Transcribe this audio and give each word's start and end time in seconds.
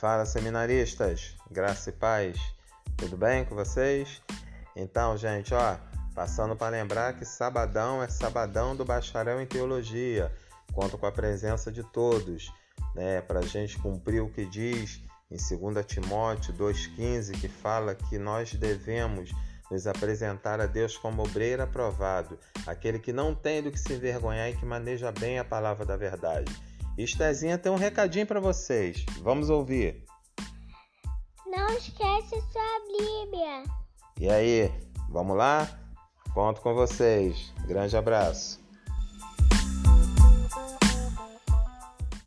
Fala, 0.00 0.24
seminaristas, 0.24 1.36
graça 1.50 1.90
e 1.90 1.92
paz, 1.92 2.38
tudo 2.96 3.18
bem 3.18 3.44
com 3.44 3.54
vocês? 3.54 4.22
Então, 4.74 5.14
gente, 5.14 5.52
ó, 5.52 5.76
passando 6.14 6.56
para 6.56 6.70
lembrar 6.70 7.12
que 7.18 7.24
sabadão 7.26 8.02
é 8.02 8.08
sabadão 8.08 8.74
do 8.74 8.82
bacharel 8.82 9.42
em 9.42 9.44
teologia, 9.44 10.32
conto 10.72 10.96
com 10.96 11.04
a 11.04 11.12
presença 11.12 11.70
de 11.70 11.82
todos, 11.82 12.50
né, 12.94 13.20
para 13.20 13.40
a 13.40 13.44
gente 13.44 13.78
cumprir 13.78 14.22
o 14.22 14.30
que 14.30 14.46
diz 14.46 15.02
em 15.30 15.36
2 15.36 15.84
Timóteo 15.84 16.54
2,15, 16.54 17.38
que 17.38 17.48
fala 17.50 17.94
que 17.94 18.16
nós 18.16 18.54
devemos 18.54 19.30
nos 19.70 19.86
apresentar 19.86 20.62
a 20.62 20.66
Deus 20.66 20.96
como 20.96 21.24
obreiro 21.24 21.62
aprovado, 21.62 22.38
aquele 22.66 22.98
que 22.98 23.12
não 23.12 23.34
tem 23.34 23.62
do 23.62 23.70
que 23.70 23.78
se 23.78 23.92
envergonhar 23.92 24.48
e 24.48 24.56
que 24.56 24.64
maneja 24.64 25.12
bem 25.12 25.38
a 25.38 25.44
palavra 25.44 25.84
da 25.84 25.94
verdade. 25.94 26.69
Estezinha 26.96 27.58
tem 27.58 27.70
um 27.72 27.76
recadinho 27.76 28.26
para 28.26 28.40
vocês. 28.40 29.04
Vamos 29.20 29.50
ouvir. 29.50 30.04
Não 31.46 31.68
esquece 31.68 32.40
sua 32.52 32.80
Bíblia. 32.98 33.64
E 34.18 34.28
aí, 34.28 34.72
vamos 35.08 35.36
lá? 35.36 35.68
Conto 36.34 36.60
com 36.60 36.74
vocês. 36.74 37.52
Grande 37.66 37.96
abraço. 37.96 38.60